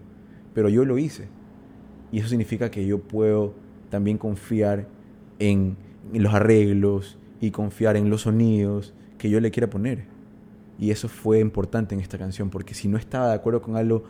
[0.54, 1.28] Pero yo lo hice.
[2.12, 3.54] Y eso significa que yo puedo
[3.90, 4.88] también confiar
[5.40, 5.76] en,
[6.14, 10.06] los arreglos y confiar en los sonidos que yo le quiera poner.
[10.80, 14.04] Y eso fue importante en esta canción, porque si no estaba de acuerdo con algo,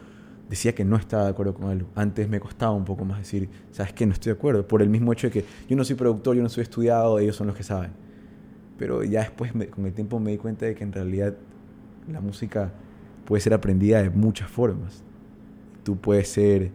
[0.50, 1.88] decía que no estaba de acuerdo con algo.
[1.96, 4.06] Antes me costaba un poco más decir, ¿sabes qué?
[4.06, 4.68] No estoy de acuerdo.
[4.68, 7.36] Por el mismo hecho de que yo no soy productor, yo no soy estudiado, ellos
[7.36, 7.92] son los que saben.
[8.78, 11.36] Pero ya después, con el tiempo, me di cuenta de que en realidad
[12.12, 12.72] la música
[13.26, 15.04] puede ser aprendida de muchas formas.
[15.84, 16.72] Tú puedes ser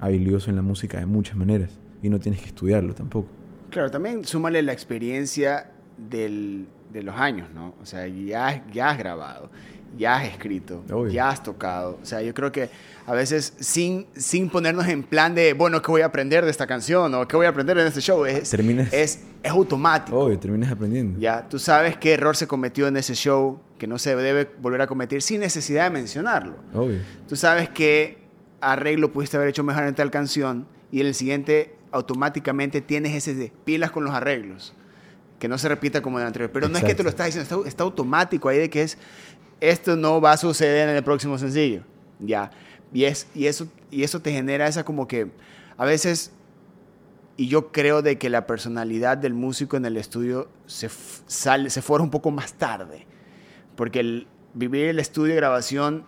[0.00, 3.28] habilidoso en la música de muchas maneras y no tienes que estudiarlo tampoco.
[3.70, 7.74] Claro, también súmale la experiencia del, de los años, ¿no?
[7.80, 9.50] O sea, ya, ya has grabado,
[9.98, 11.98] ya has escrito, ya has tocado.
[12.02, 12.70] O sea, yo creo que
[13.06, 16.66] a veces sin, sin ponernos en plan de, bueno, ¿qué voy a aprender de esta
[16.66, 17.14] canción?
[17.14, 18.24] o ¿qué voy a aprender en este show?
[18.24, 20.18] Es, es, es automático.
[20.18, 21.18] Obvio, terminas aprendiendo.
[21.18, 24.82] Ya, tú sabes qué error se cometió en ese show, que no se debe volver
[24.82, 26.56] a cometer sin necesidad de mencionarlo.
[26.74, 26.98] Obvio.
[27.28, 28.22] Tú sabes qué
[28.60, 33.34] arreglo pudiste haber hecho mejor en tal canción y en el siguiente automáticamente tienes ese
[33.34, 34.74] de pilas con los arreglos.
[35.38, 36.52] Que no se repita como el anterior.
[36.52, 38.96] Pero no es que te lo estás diciendo, está, está, automático ahí de que es,
[39.62, 41.82] esto no va a suceder en el próximo sencillo.
[42.18, 42.50] Ya.
[42.92, 45.30] Y, es, y, eso, y eso te genera esa como que,
[45.76, 46.32] a veces,
[47.36, 50.90] y yo creo de que la personalidad del músico en el estudio se,
[51.26, 53.06] sale, se forma un poco más tarde.
[53.76, 56.04] Porque el, vivir el estudio de grabación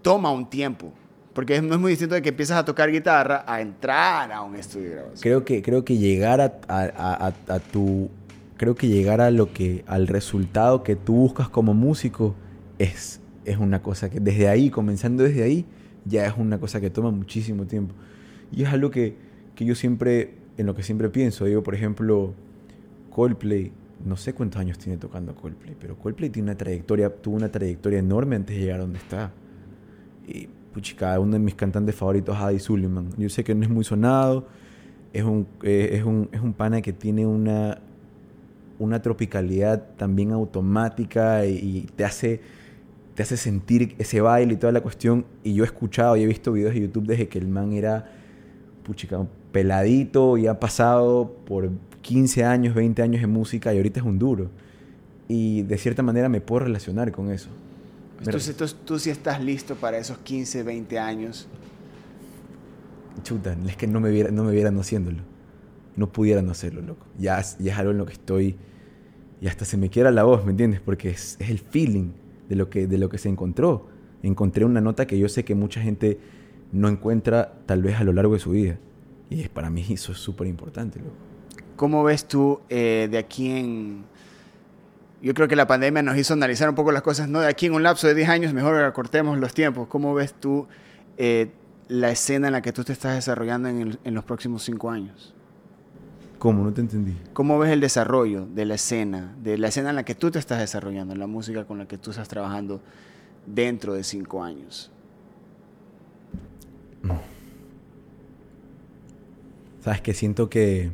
[0.00, 0.90] toma un tiempo.
[1.34, 4.56] Porque no es muy distinto de que empiezas a tocar guitarra a entrar a un
[4.56, 5.20] estudio de grabación.
[5.20, 8.08] Creo que, creo que llegar a, a, a, tu.
[8.56, 9.84] Creo que llegar a lo que.
[9.86, 12.34] al resultado que tú buscas como músico
[12.78, 15.64] es, es una cosa que desde ahí, comenzando desde ahí,
[16.04, 17.94] ya es una cosa que toma muchísimo tiempo.
[18.52, 19.16] Y es algo que,
[19.54, 20.34] que yo siempre.
[20.56, 21.44] en lo que siempre pienso.
[21.44, 22.34] Digo, por ejemplo,
[23.10, 23.72] Coldplay.
[24.04, 28.00] No sé cuántos años tiene tocando Coldplay, pero Coldplay tiene una trayectoria, tuvo una trayectoria
[28.00, 29.32] enorme antes de llegar a donde está.
[30.26, 33.10] Y puchica, uno de mis cantantes favoritos, Adi Suleiman.
[33.16, 34.46] Yo sé que no es muy sonado,
[35.12, 37.78] es un, eh, es un, es un pana que tiene una,
[38.78, 42.40] una tropicalidad también automática y, te hace
[43.14, 45.24] te hace sentir ese baile y toda la cuestión.
[45.42, 48.10] Y yo he escuchado y he visto videos de YouTube desde que el man era
[48.82, 51.70] puchica, peladito y ha pasado por
[52.02, 54.50] 15 años, 20 años en música y ahorita es un duro.
[55.28, 57.48] Y de cierta manera me puedo relacionar con eso.
[58.18, 61.48] Entonces tú, tú sí estás listo para esos 15, 20 años.
[63.22, 65.22] Chuta, es que no me, viera, no me vieran haciéndolo.
[65.96, 67.06] No pudieran hacerlo, loco.
[67.18, 68.56] Ya, ya es algo en lo que estoy...
[69.40, 70.80] Y hasta se me quiera la voz, ¿me entiendes?
[70.80, 72.12] Porque es, es el feeling
[72.48, 73.88] de lo, que, de lo que se encontró.
[74.22, 76.18] Encontré una nota que yo sé que mucha gente
[76.72, 78.78] no encuentra tal vez a lo largo de su vida.
[79.30, 81.00] Y es, para mí eso es súper importante.
[81.76, 84.04] ¿Cómo ves tú eh, de aquí en
[85.24, 87.40] yo creo que la pandemia nos hizo analizar un poco las cosas, ¿no?
[87.40, 89.88] De aquí en un lapso de 10 años, mejor acortemos los tiempos.
[89.88, 90.66] ¿Cómo ves tú
[91.16, 91.50] eh,
[91.88, 95.34] la escena en la que tú te estás desarrollando en, en, los próximos 5 años?
[96.44, 96.62] ¿Cómo?
[96.62, 97.16] No te entendí.
[97.32, 100.38] ¿Cómo ves el desarrollo de la escena, de la escena en la que tú te
[100.38, 102.82] estás desarrollando, la música con la que tú estás trabajando
[103.46, 104.92] dentro de 5 años?
[109.80, 110.90] Sabes que siento que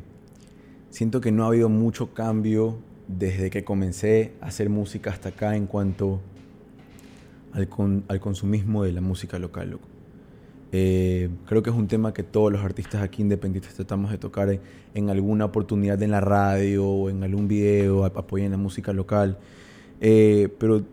[0.89, 2.77] siento que no ha habido mucho cambio
[3.09, 6.21] desde que comencé a hacer música hasta acá en cuanto
[7.51, 7.67] al,
[8.07, 9.77] al consumismo de la música local.
[10.73, 14.57] Eh, creo que es un tema que todos los artistas aquí independientes tratamos de tocar
[14.93, 19.37] en, alguna oportunidad en la radio o en algún video, apoyen la música local.
[19.99, 20.83] Eh, pero,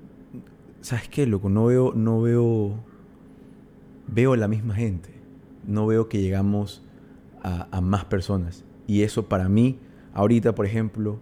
[0.80, 1.48] ¿sabes qué, loco?
[1.48, 2.74] No veo, no veo,
[4.08, 5.10] veo la misma gente.
[5.66, 6.82] No veo que llegamos
[7.42, 8.64] a, más personas.
[8.86, 9.78] Y eso para mí,
[10.12, 11.18] ahorita, por ejemplo,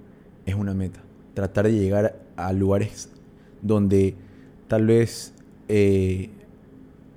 [0.46, 1.00] es una meta.
[1.34, 3.10] Tratar de llegar a lugares
[3.60, 4.14] donde
[4.68, 5.34] tal vez
[5.68, 6.30] eh,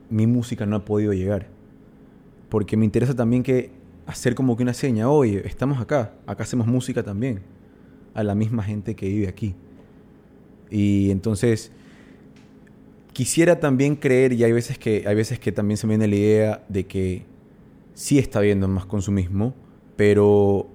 [0.09, 1.47] mi música no ha podido llegar.
[2.49, 3.71] Porque me interesa también que
[4.05, 7.41] hacer como que una seña, oye, estamos acá, acá hacemos música también,
[8.13, 9.55] a la misma gente que vive aquí.
[10.71, 11.71] Y entonces
[13.13, 16.15] quisiera también creer, y hay veces que, hay veces que también se me viene la
[16.15, 17.23] idea de que
[17.93, 19.53] sí está habiendo más consumismo,
[19.95, 20.67] pero,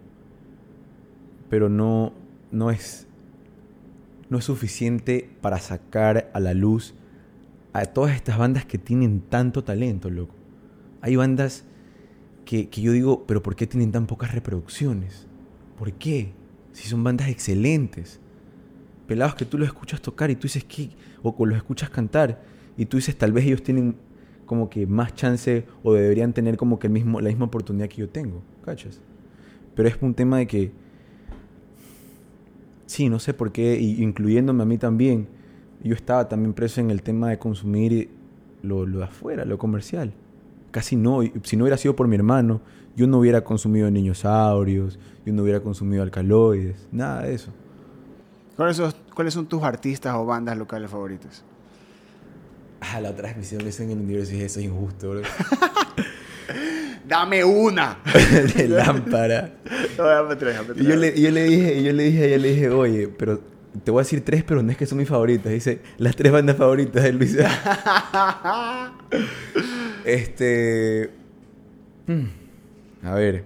[1.48, 2.12] pero no,
[2.52, 3.06] no es,
[4.28, 6.94] no es suficiente para sacar a la luz
[7.74, 10.34] a todas estas bandas que tienen tanto talento, loco.
[11.02, 11.66] Hay bandas
[12.46, 15.26] que, yo digo, pero ¿por qué tienen tan pocas reproducciones?
[15.78, 16.32] ¿Por qué?
[16.72, 18.20] Si son bandas excelentes.
[19.06, 20.88] Pelados que tú los escuchas tocar y tú dices que,
[21.22, 22.42] o los escuchas cantar
[22.78, 23.96] y tú dices tal vez ellos tienen
[24.46, 27.96] como que más chance o deberían tener como que el mismo, la misma oportunidad que
[27.96, 29.00] yo tengo, ¿cachas?
[29.74, 30.72] Pero es un tema de que
[32.86, 35.26] Sí, no sé por qué, incluyéndome a mí también.
[35.84, 38.10] Yo estaba también preso en el tema de consumir
[38.62, 40.12] lo, lo de afuera, lo comercial.
[40.70, 41.20] Casi no.
[41.42, 42.62] Si no hubiera sido por mi hermano,
[42.96, 47.52] yo no hubiera consumido niñosaurios, yo no hubiera consumido alcaloides, nada de eso.
[48.56, 51.44] ¿Cuáles son, ¿Cuáles son tus artistas o bandas locales favoritas?
[52.80, 55.22] Ah, la transmisión que en el universo y eso es injusto, bro.
[57.08, 57.98] dame una.
[58.56, 59.54] de lámpara.
[60.76, 63.40] y yo le, yo le dije, yo le dije, yo le dije, oye, pero
[63.82, 65.52] te voy a decir tres, pero no es que son mis favoritas.
[65.52, 67.36] Dice, las tres bandas favoritas de Luis.
[70.04, 71.10] este...
[72.06, 72.24] hmm,
[73.06, 73.44] A ver,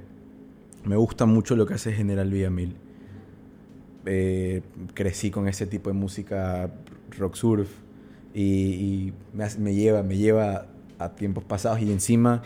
[0.85, 2.75] me gusta mucho lo que hace General Villamil.
[4.07, 4.63] Eh,
[4.95, 6.71] crecí con ese tipo de música
[7.19, 7.69] rock surf
[8.35, 10.67] y, y me, hace- me lleva, me lleva
[10.99, 12.43] a tiempos pasados y encima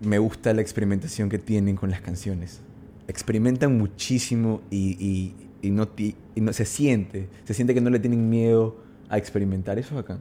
[0.00, 2.60] me gusta la experimentación que tienen con las canciones.
[3.08, 6.16] Experimentan muchísimo y, y- y no, ti-
[6.50, 8.76] se siente, se siente que no le tienen miedo
[9.08, 9.78] a experimentar.
[9.78, 10.18] Eso es acá.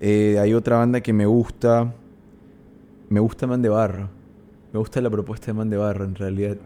[0.00, 1.92] hay otra banda que me gusta,
[3.08, 4.08] me gusta Man de Barro.
[4.72, 6.04] Me gusta la propuesta de Man de Barro.
[6.04, 6.56] En realidad,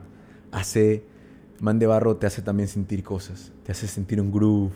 [0.53, 1.03] hace
[1.61, 4.73] Man de Barro te hace también sentir cosas, te hace sentir un groove.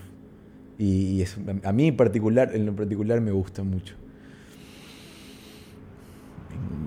[0.78, 1.22] Y,
[1.62, 3.94] a mí en particular, en lo particular me gusta mucho.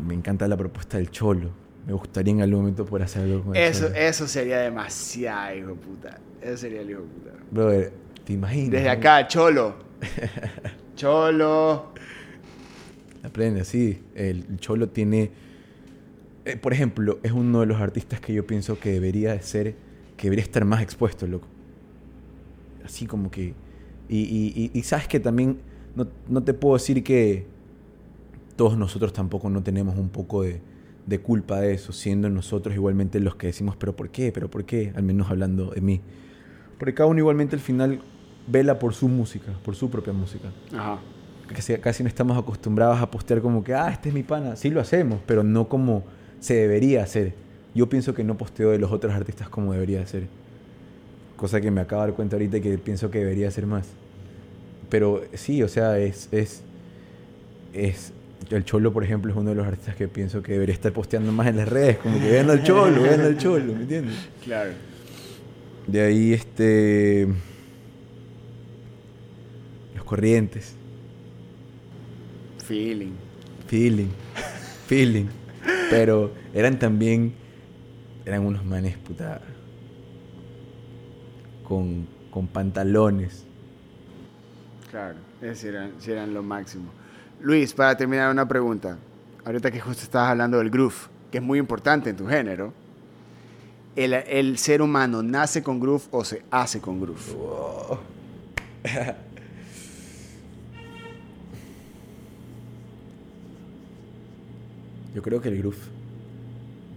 [0.07, 1.64] Me encanta la propuesta del cholo.
[1.87, 3.95] Me gustaría en algún momento poder hacer algo con Eso, cholo.
[3.95, 6.19] eso sería demasiado, hijo de puta.
[6.41, 7.31] Eso sería el hijo de puta.
[7.51, 7.93] Brother,
[8.25, 8.71] ¿te imaginas?
[8.71, 9.75] Desde acá, Cholo.
[10.95, 11.91] Cholo.
[13.23, 14.01] Aprende, sí.
[14.15, 15.31] El Cholo tiene...
[16.45, 19.75] eh, por ejemplo, es uno de los artistas que yo pienso que debería de ser...
[20.17, 21.47] Que debería estar más expuesto, loco.
[22.83, 23.53] Así como que...
[24.07, 25.59] Y, y- y- y sabes que también...
[25.95, 27.45] No, no te puedo decir que...
[28.55, 30.61] Todos nosotros tampoco no tenemos un poco de,
[31.05, 34.31] de culpa de eso, siendo nosotros igualmente los que decimos, pero ¿por qué?
[34.31, 34.91] ¿Pero por qué?
[34.95, 36.01] Al menos hablando de mí.
[36.79, 38.01] Porque cada uno igualmente al final
[38.47, 40.99] vela por su música, por su propia música Ajá.
[41.47, 44.55] casi, casi no estamos acostumbrados a postear como que, ah, este es mi pana.
[44.55, 46.03] Sí lo hacemos, pero no como
[46.39, 47.33] se debería hacer.
[47.73, 50.27] Yo pienso que no posteo de los otros artistas como debería hacer.
[51.35, 53.87] Cosa que me acabo de dar cuenta ahorita y que pienso que debería hacer más.
[54.89, 56.61] Pero sí, o sea, es, es,
[57.73, 58.13] es...
[58.49, 61.31] El Cholo, por ejemplo, es uno de los artistas que pienso que debería estar posteando
[61.31, 61.97] más en las redes.
[61.97, 64.15] Como que vean al Cholo, vean al Cholo, ¿me entiendes?
[64.43, 64.71] Claro.
[65.87, 67.27] De ahí, este...
[69.95, 70.75] Los Corrientes.
[72.65, 73.13] Feeling.
[73.67, 74.09] Feeling.
[74.87, 75.25] Feeling.
[75.89, 77.33] Pero eran también.
[78.25, 79.41] Eran unos manes, puta.
[81.63, 83.45] Con, con pantalones.
[84.91, 85.17] Claro.
[85.41, 86.91] Es eran, sí eran lo máximo.
[87.41, 88.97] Luis, para terminar una pregunta.
[89.43, 90.95] Ahorita que justo estabas hablando del groove,
[91.31, 92.73] que es muy importante en tu género.
[93.95, 97.21] ¿El, ser humano nace con groove o se hace con groove?
[105.13, 105.77] Yo creo que el groove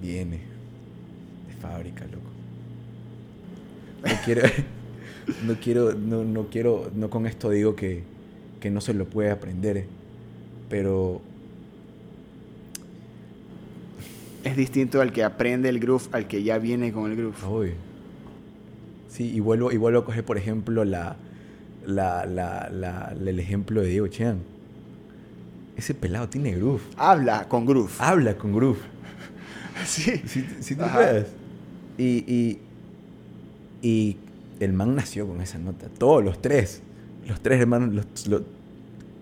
[0.02, 0.40] viene
[1.46, 2.30] de fábrica, loco.
[4.02, 4.42] No quiero.
[5.44, 5.92] No quiero.
[5.92, 6.90] No, no quiero.
[6.94, 8.02] No con esto digo que,
[8.60, 9.84] que no se lo puede aprender.
[10.68, 11.20] Pero
[14.44, 17.36] Es distinto al que aprende el groove al que ya viene con el groove.
[17.46, 17.72] Obvio.
[19.10, 21.16] Sí, y vuelvo, y vuelvo a coger, por ejemplo, la,
[21.86, 24.38] la, la, la- el ejemplo de Diego Chean.
[25.76, 26.82] Ese pelado tiene groove.
[26.96, 27.90] Habla con groove.
[27.98, 28.78] Habla con groove.
[29.86, 30.20] Sí.
[30.26, 30.92] Si, si Ajá.
[30.92, 31.26] puedes.
[31.98, 32.58] Y, y,
[33.80, 34.16] y
[34.58, 35.86] el man nació con esa nota.
[35.98, 36.82] Todos los tres.
[37.28, 38.42] Los tres hermanos, los- los-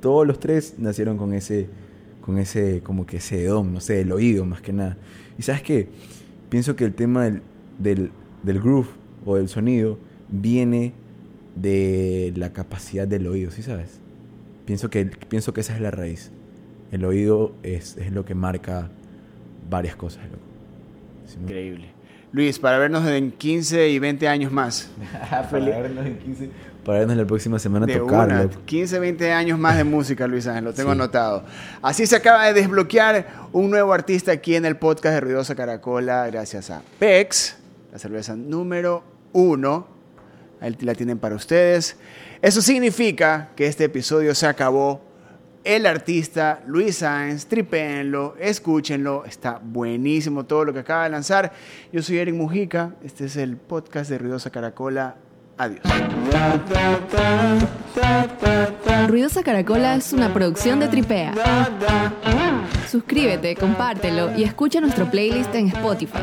[0.06, 1.66] todos los tres nacieron con ese,
[2.20, 4.96] con ese, como que ese don, no sé, el oído más que nada.
[5.36, 5.88] Y sabes qué?
[6.48, 7.42] Pienso que el tema del,
[7.80, 8.12] del,
[8.44, 8.86] del groove
[9.24, 10.92] o del sonido viene
[11.56, 13.98] de la capacidad del oído, ¿sí sabes?
[14.64, 16.30] Pienso que, pienso que esa es la raíz.
[16.92, 18.88] El oído es, es lo que marca
[19.68, 20.22] varias cosas,
[21.42, 21.95] Increíble.
[22.36, 24.90] Luis, para vernos en 15 y 20 años más.
[25.30, 25.48] para
[25.80, 26.50] vernos en 15.
[26.84, 28.56] Para vernos la próxima semana De una, loco.
[28.66, 30.96] 15, 20 años más de música, Luis Ángel, lo tengo Sí.
[30.98, 31.44] anotado.
[31.80, 36.26] Así se acaba de desbloquear un nuevo artista aquí en el podcast de Ruidosa Caracola,
[36.26, 37.56] gracias a PEX,
[37.90, 39.86] la cerveza número uno.
[40.60, 41.96] Ahí la tienen para ustedes.
[42.42, 45.00] Eso significa que este episodio se acabó.
[45.66, 51.52] El artista Luis Sáenz, tripéenlo, escúchenlo, está buenísimo todo lo que acaba de lanzar.
[51.92, 55.16] Yo soy Eric Mujica, este es el podcast de Ruidosa Caracola.
[55.58, 55.80] Adiós.
[59.08, 61.34] Ruidosa Caracola es una producción de Tripea.
[62.88, 66.18] Suscríbete, compártelo y escucha nuestro playlist en Spotify.